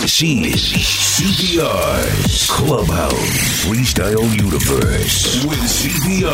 [0.00, 0.86] This is
[1.18, 3.12] CPR's Clubhouse.
[3.64, 5.44] Freestyle Universe.
[5.44, 6.30] With CPR,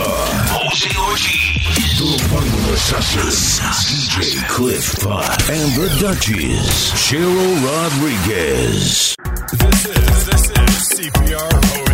[0.52, 9.16] Jose Ortiz, the Bungler Sussers, CJ Cliff Pot, and the Duchess, Cheryl Rodriguez.
[9.52, 11.93] This is, this is CPR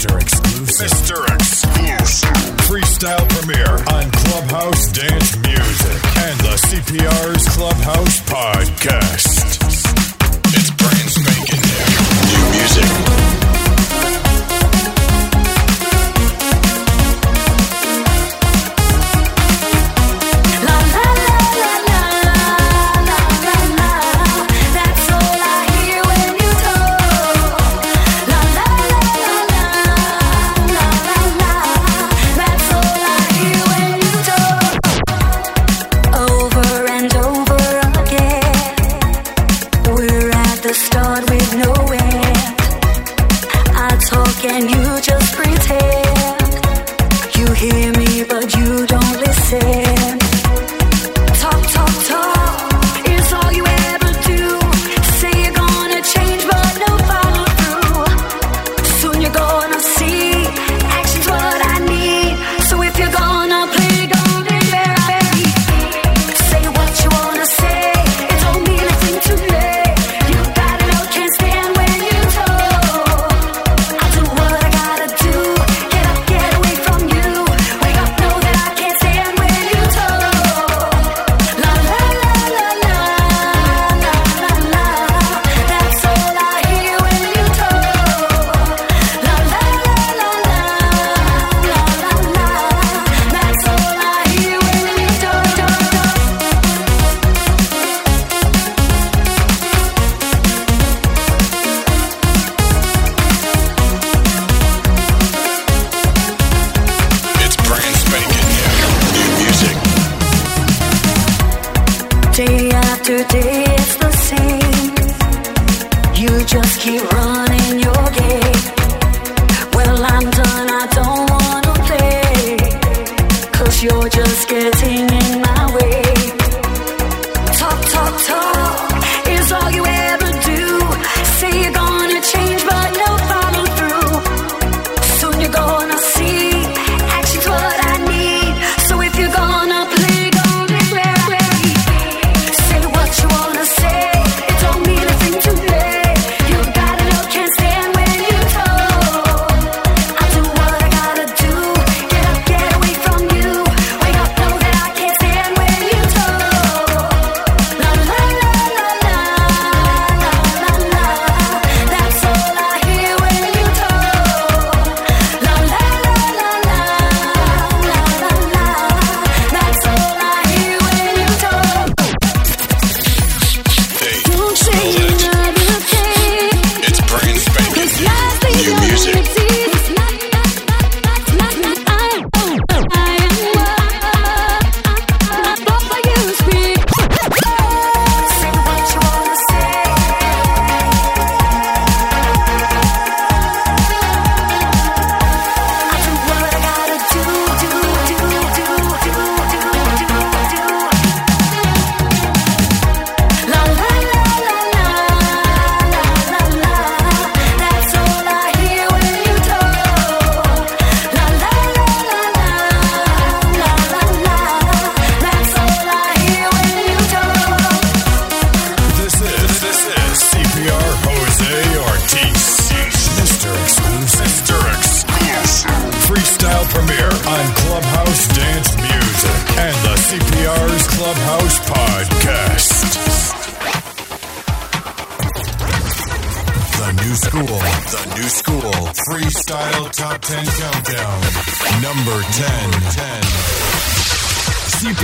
[0.00, 0.18] Mr.
[0.18, 0.88] Exclusive.
[0.88, 1.34] Mr.
[1.34, 2.30] Exclusive.
[2.64, 9.58] Freestyle premiere on Clubhouse Dance Music and the CPR's Clubhouse Podcast.
[10.56, 11.60] It's brand spanking.
[12.32, 13.29] New music.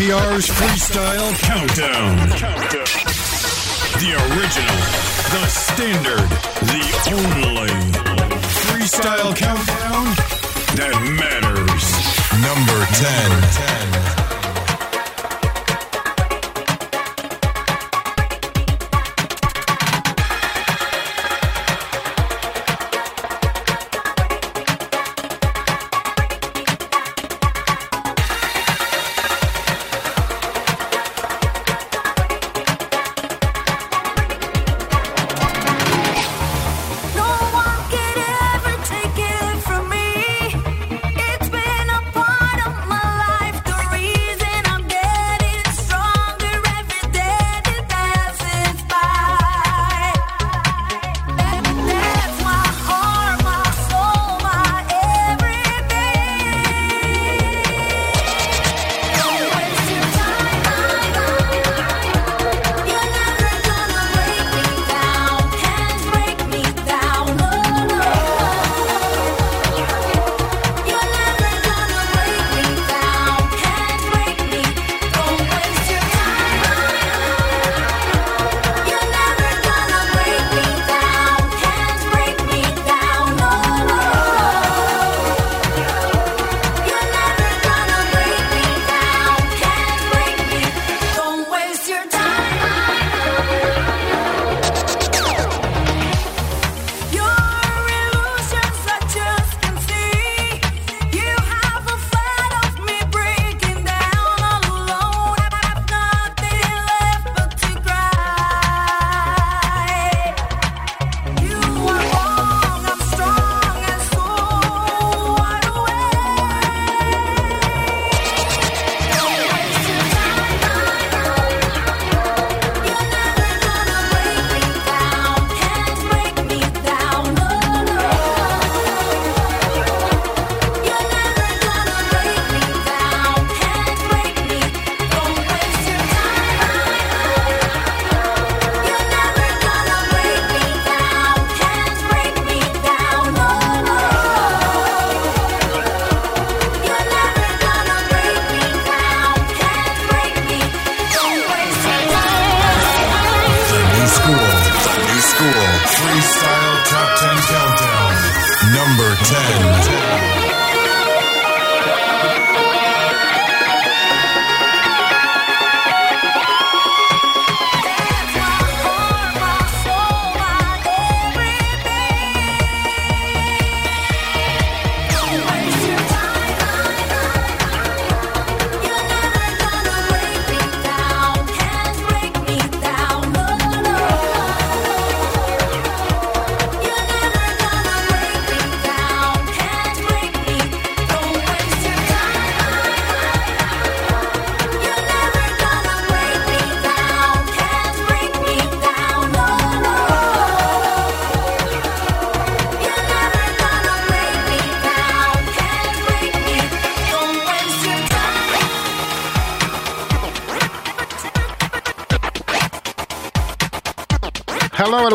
[0.07, 2.17] CPR's Freestyle Countdown.
[3.99, 4.79] The original,
[5.33, 6.31] the standard,
[6.63, 7.73] the only
[8.63, 10.05] freestyle countdown
[10.77, 11.87] that matters.
[12.41, 13.31] Number 10.
[13.31, 14.26] Number 10.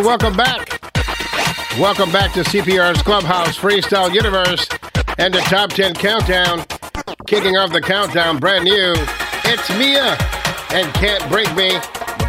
[0.03, 0.81] Welcome back.
[1.79, 4.67] Welcome back to CPR's Clubhouse Freestyle Universe
[5.17, 6.65] and the Top 10 Countdown.
[7.27, 8.93] Kicking off the countdown, brand new.
[9.45, 10.17] It's Mia
[10.71, 11.77] and Can't Break Me.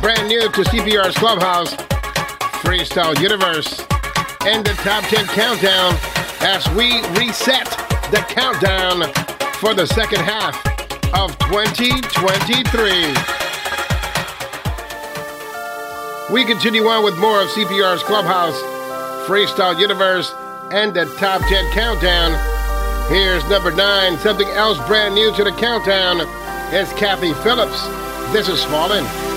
[0.01, 1.75] Brand new to CPR's Clubhouse
[2.63, 3.81] Freestyle Universe
[4.45, 5.95] and the Top 10 Countdown
[6.41, 7.67] as we reset
[8.11, 9.13] the countdown
[9.55, 10.57] for the second half
[11.15, 13.32] of 2023.
[16.33, 18.59] We continue on with more of CPR's Clubhouse,
[19.29, 20.33] Freestyle Universe,
[20.71, 22.33] and the Top 10 Countdown.
[23.11, 24.17] Here's number nine.
[24.17, 26.21] Something else brand new to the countdown
[26.73, 27.87] is Kathy Phillips.
[28.33, 29.32] This is Fallen.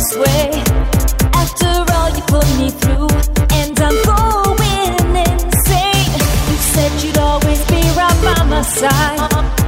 [0.00, 0.50] This way?
[1.34, 3.08] After all you put me through,
[3.52, 6.12] and I'm going insane.
[6.48, 9.59] You said you'd always be right by my side.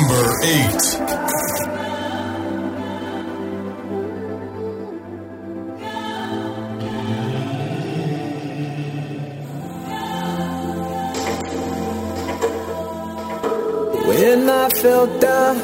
[0.00, 0.80] Number 8.
[14.06, 15.56] When I fell down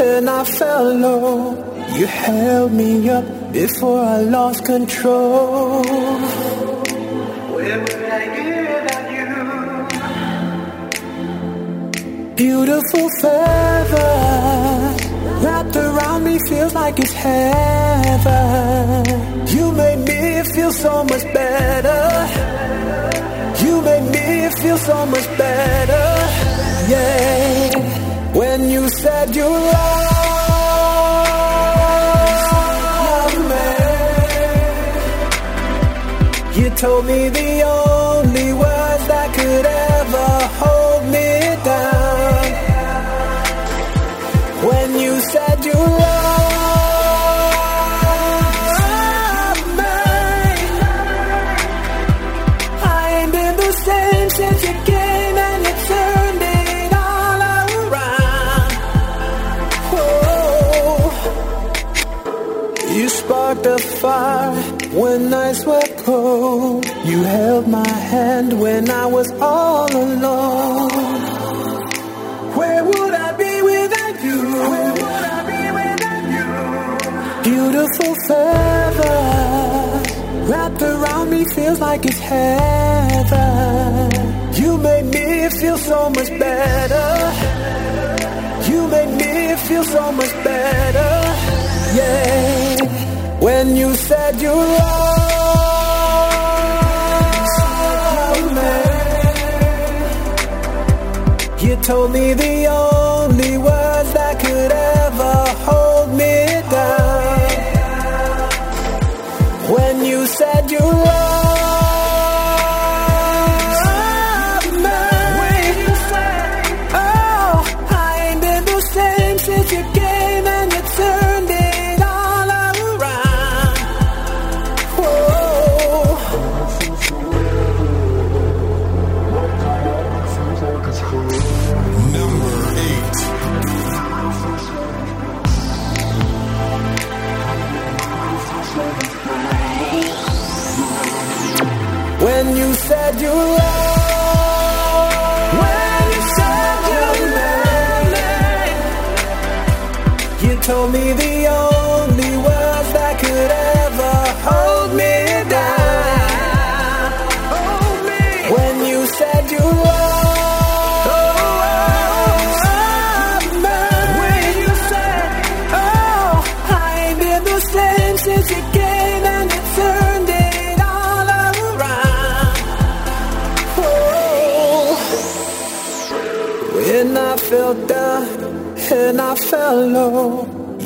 [0.00, 1.54] and I fell low,
[1.98, 6.25] you held me up before I lost control.
[12.36, 15.00] Beautiful feathers
[15.42, 19.06] wrapped around me feels like it's heaven.
[19.48, 22.28] You made me feel so much better.
[23.64, 26.04] You made me feel so much better.
[26.92, 27.70] Yeah.
[28.34, 29.72] When you said you love
[33.50, 33.66] me,
[36.60, 39.95] you told me the only words that could ever
[64.06, 64.54] fire
[65.00, 66.84] when nights were cold.
[67.10, 70.90] You held my hand when I was all alone.
[72.58, 74.38] Where would I be without you?
[74.72, 76.46] Where would I be without you?
[77.50, 80.06] Beautiful feathers
[80.50, 84.08] wrapped around me feels like it's heaven.
[84.60, 85.26] You made me
[85.58, 87.08] feel so much better.
[88.70, 89.32] You made me
[89.66, 91.12] feel so much better.
[91.98, 92.35] Yeah.
[93.46, 95.36] When you said you love
[98.58, 98.72] me.
[101.68, 102.95] You told me the only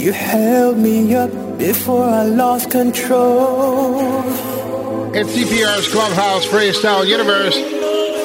[0.01, 4.01] you held me up before I lost control.
[5.15, 7.55] It's CPR's Clubhouse Freestyle Universe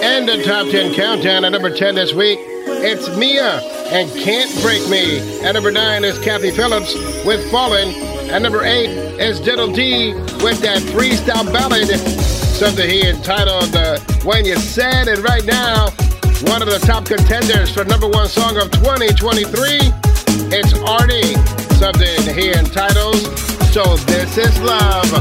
[0.02, 2.40] and the Top 10 Countdown at number 10 this week.
[2.40, 3.60] It's Mia
[3.92, 5.20] and Can't Break Me.
[5.44, 6.94] At number 9 is Kathy Phillips
[7.26, 7.90] with Fallen.
[8.30, 8.88] At number 8
[9.20, 11.90] is Diddle D with that freestyle ballad.
[11.90, 15.90] Something he entitled uh, When You Said It Right Now.
[16.52, 19.92] One of the top contenders for number one song of 2023.
[20.52, 21.65] It's Artie.
[21.80, 23.22] Something he entitles
[23.74, 25.12] So This Is Love.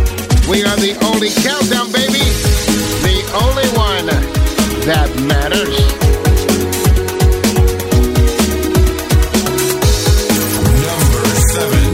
[0.49, 2.25] We are the only countdown, baby.
[3.03, 4.07] The only one
[4.87, 5.77] that matters.
[10.87, 11.85] Number seven.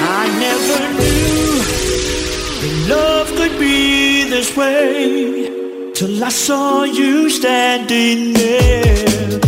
[0.00, 9.40] I never knew love could be this way till I saw you standing there,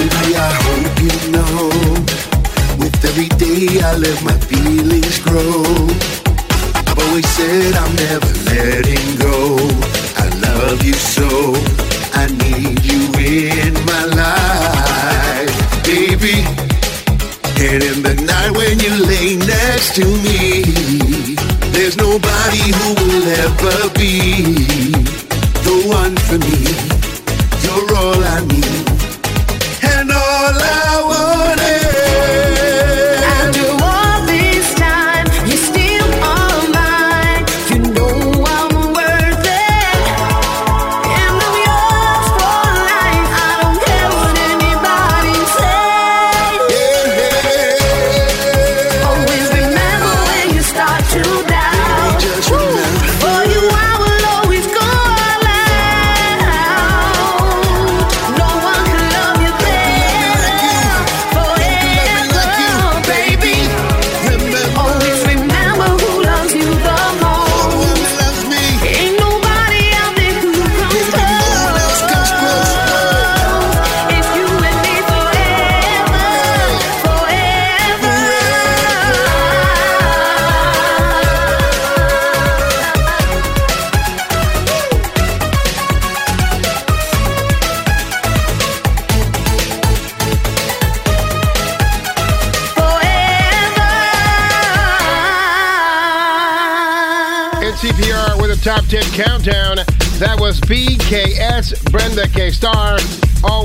[0.00, 1.68] baby, I hope you know.
[2.80, 5.64] With every day I let my feelings grow.
[6.88, 9.36] I've always said I'm never letting go.
[10.22, 11.28] I love you so.
[12.22, 16.38] I need you in my life, baby.
[17.66, 20.64] And in the night when you lay next to me,
[21.74, 24.64] there's nobody who will ever be
[25.66, 26.60] the one for me.
[27.64, 28.89] You're all I need
[30.42, 31.79] all I wanted.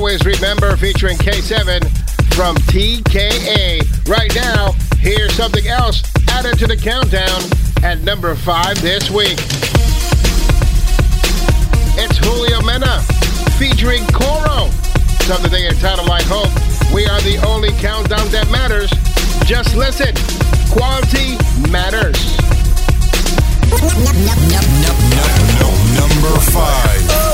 [0.06, 1.82] Always remember featuring K7
[2.36, 3.82] from TKA.
[4.08, 7.42] Right now, here's something else added to the countdown
[7.82, 9.36] at number five this week.
[11.98, 13.02] It's Julio Mena
[13.58, 14.70] featuring Coro.
[15.26, 16.54] Something entitled I Hope.
[16.94, 18.92] We are the only countdown that matters.
[19.44, 20.14] Just listen.
[20.70, 21.34] Quality
[21.68, 22.38] matters.
[25.98, 27.25] Number five.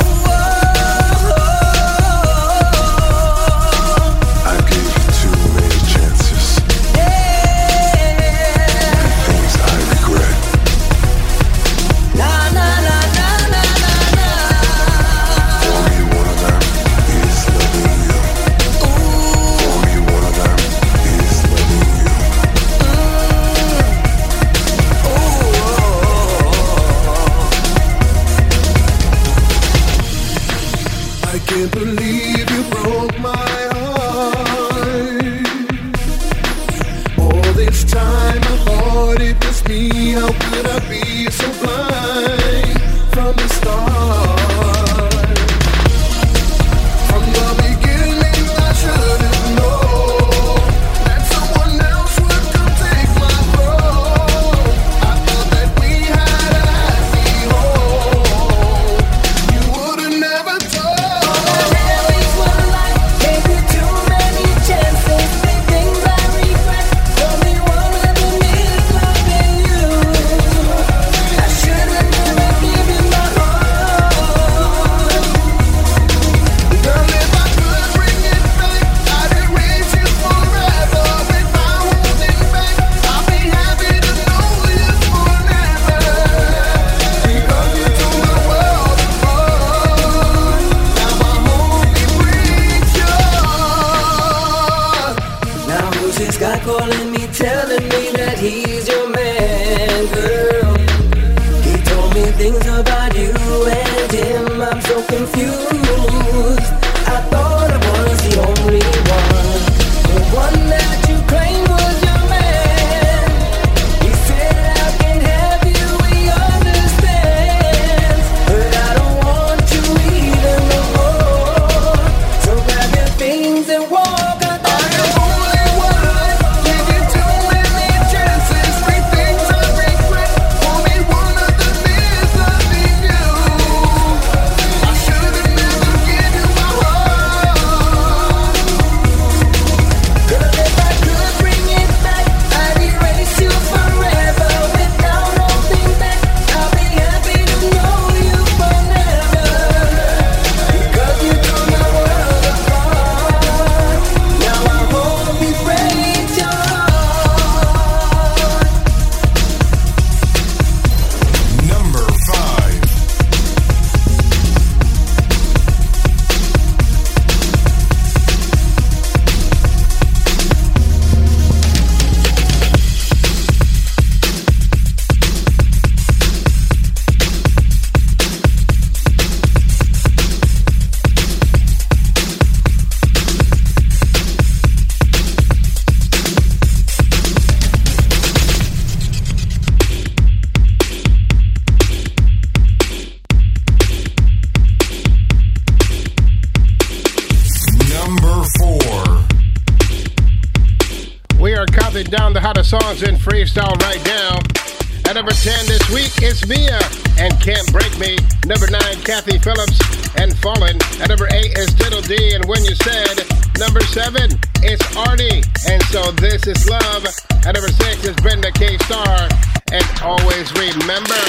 [205.23, 206.81] Number 10 this week, is Mia
[207.17, 208.19] and Can't Break Me.
[208.45, 209.79] Number 9, Kathy Phillips
[210.19, 210.75] and Fallen.
[210.99, 213.23] At number 8 is Diddle D and When You Said.
[213.57, 214.35] Number 7,
[214.67, 217.07] it's Artie and So This Is Love.
[217.47, 218.77] At number 6 is Brenda K.
[218.79, 219.29] Starr
[219.71, 221.23] and Always Remember.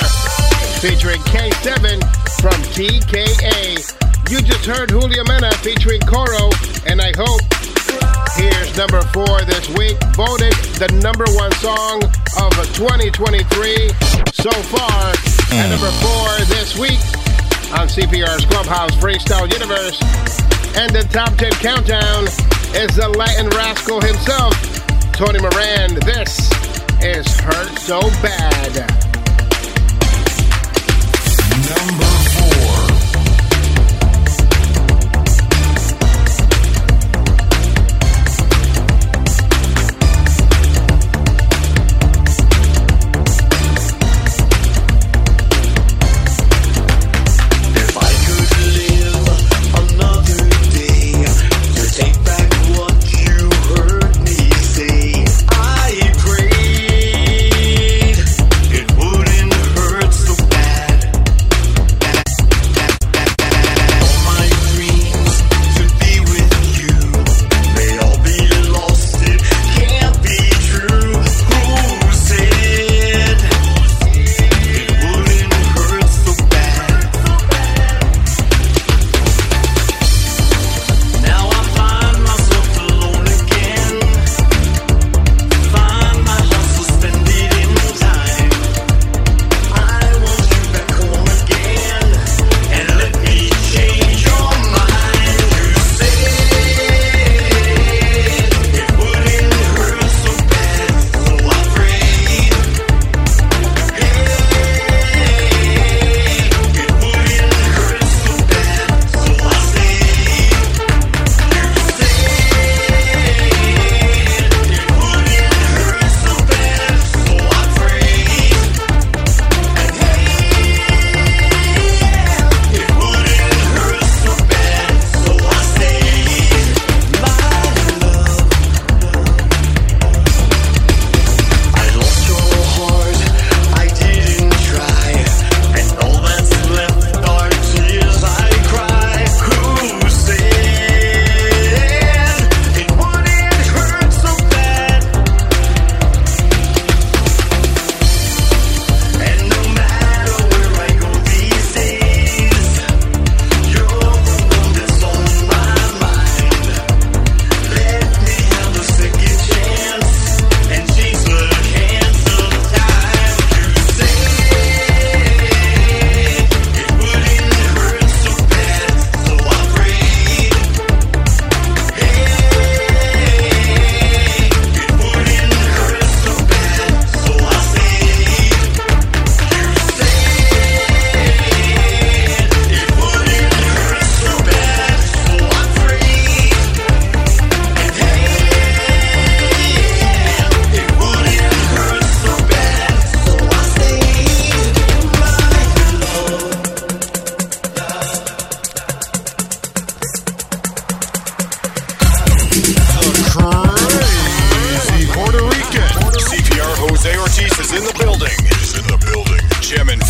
[0.81, 2.01] Featuring K7
[2.41, 3.77] from TKA.
[4.31, 6.49] You just heard Julio Mena featuring Coro
[6.87, 7.72] and I Hope
[8.35, 12.03] Here's number four this week, voted the number one song
[12.41, 13.89] of 2023
[14.33, 15.13] so far.
[15.53, 16.99] And number four this week
[17.77, 20.01] on CPR's Clubhouse Freestyle Universe.
[20.75, 22.25] And the top 10 countdown
[22.73, 24.53] is the Latin rascal himself,
[25.13, 25.95] Tony Moran.
[26.01, 26.49] This
[27.01, 28.89] is Hurt So Bad.
[31.69, 32.42] Number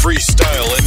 [0.04, 0.83] freestyle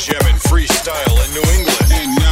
[0.00, 2.29] Jamming freestyle in New England.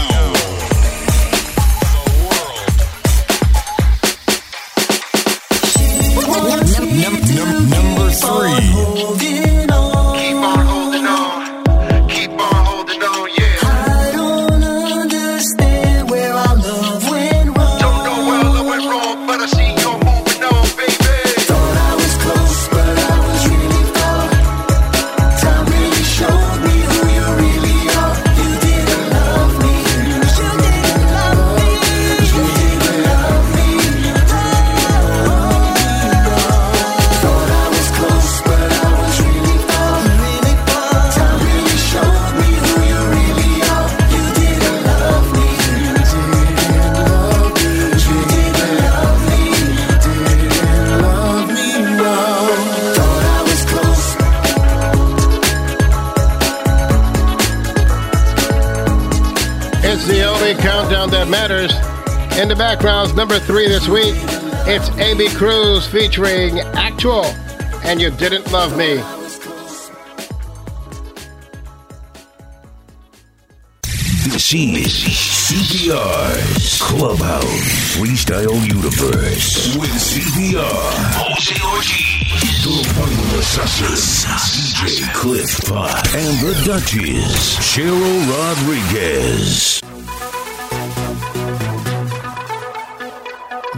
[64.71, 67.25] It's Aby Cruz featuring Actual
[67.85, 68.97] and You Didn't Love Me.
[74.29, 74.93] This is
[75.49, 80.61] CPR's Clubhouse Freestyle Universe with CPR,
[81.17, 89.78] Jose Ortiz, the Wonderful Assassin, DJ Cliff Pop, and the Duchess, Cheryl Rodriguez.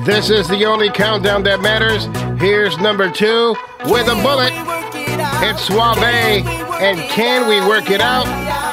[0.05, 2.09] This is the only countdown that matters.
[2.41, 3.53] Here's number two
[3.85, 4.49] with a bullet.
[5.45, 8.25] It's Soave and Can We Work It Out?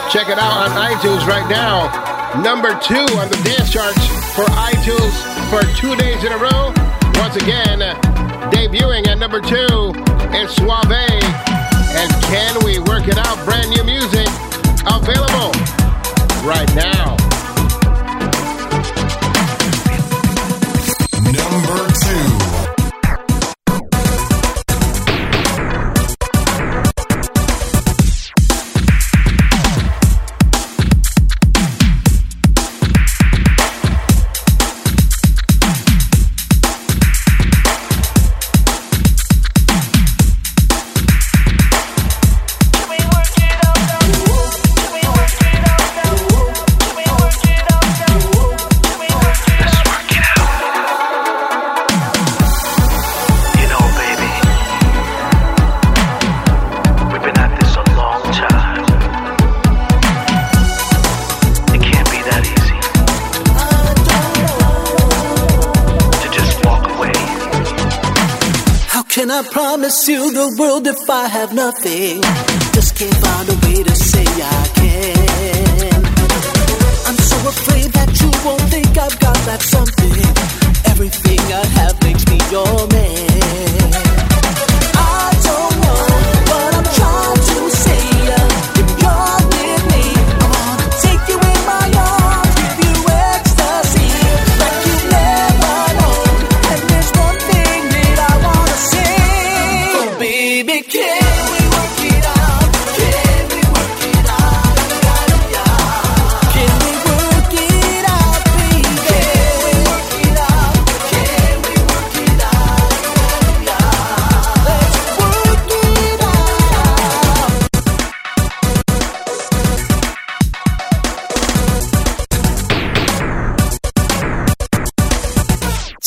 [0.08, 1.92] Check it out on iTunes right now.
[2.40, 4.00] Number two on the dance charts
[4.40, 5.12] for iTunes
[5.52, 6.72] for two days in a row.
[7.20, 7.84] Once again,
[8.56, 9.92] debuting at number two
[10.32, 13.36] It's Soave and Can We Work It Out?
[13.44, 13.97] Brand new music.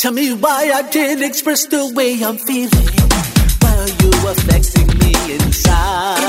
[0.00, 2.88] Tell me why I didn't express the way I'm feeling.
[3.60, 6.19] While you were flexing me inside.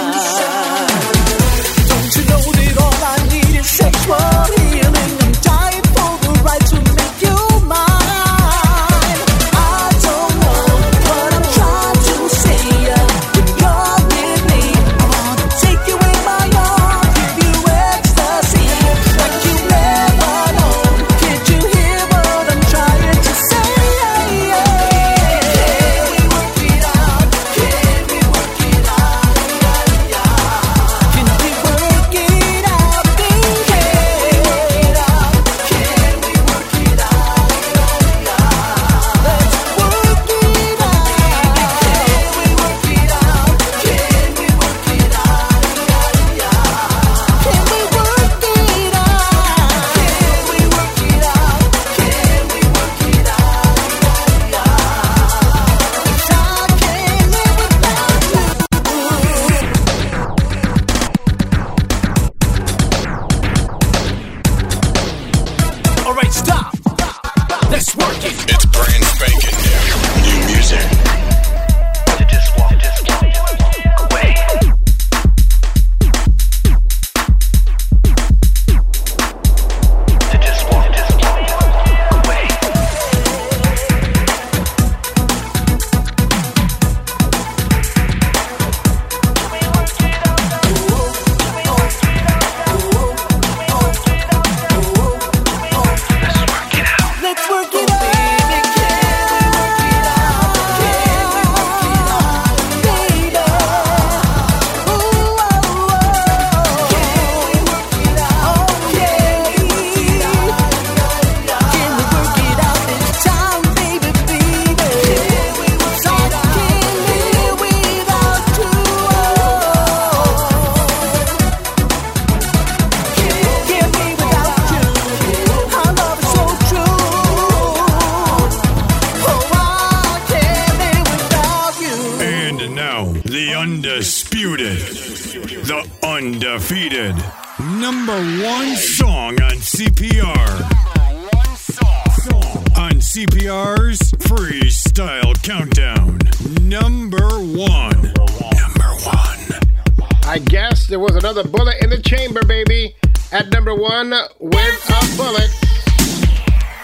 [154.09, 155.51] with a bullet.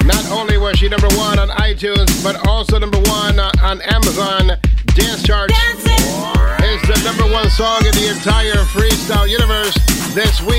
[0.05, 4.51] Not only was she number one on iTunes, but also number one on Amazon
[4.93, 5.49] Dance Chart.
[5.51, 9.73] It's the number one song in the entire freestyle universe
[10.13, 10.56] this week.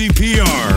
[0.00, 0.72] CPR.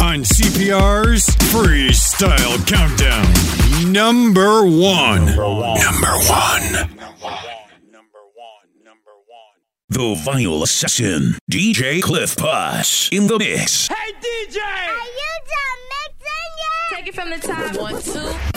[0.00, 5.26] On CPR's Freestyle Countdown, number one.
[5.26, 6.72] Number one.
[6.72, 7.44] Number one.
[9.90, 13.88] The Vinyl Assassin, DJ Cliff Puss, in the mix.
[13.88, 14.56] Hey, DJ!
[14.62, 16.96] Are you done mixing yet?
[16.96, 17.76] Take it from the top.
[17.82, 18.53] One, two.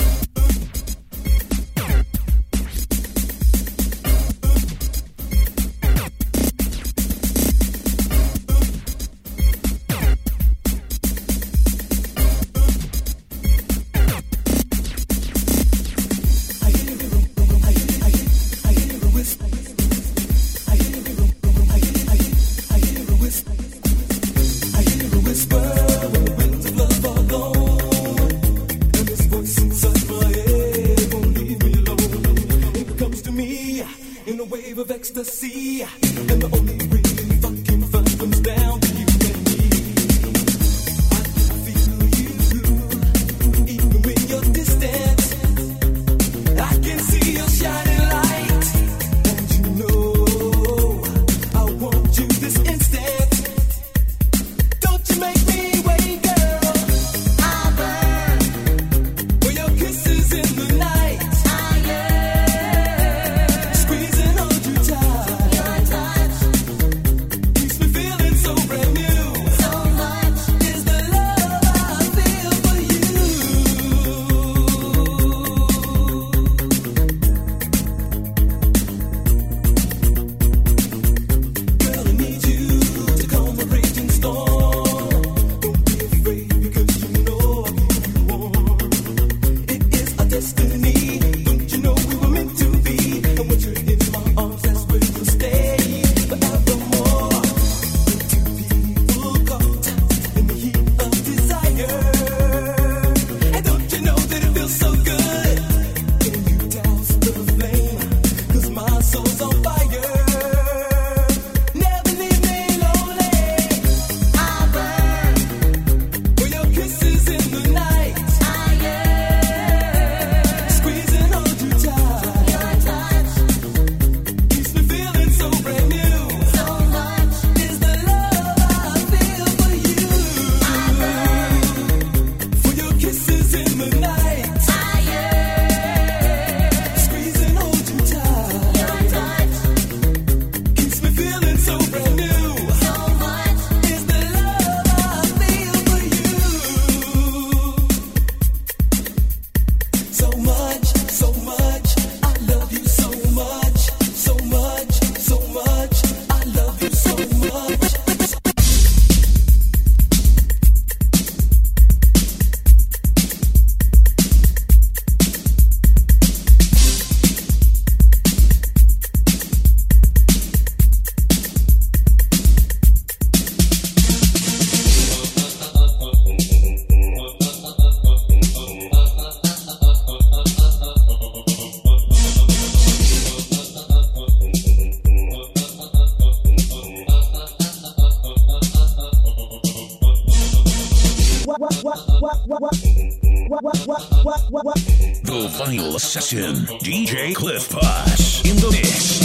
[193.58, 199.18] The Vinyl Session, DJ Cliff Posh in the mix.